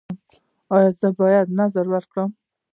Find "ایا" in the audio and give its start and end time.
0.73-0.89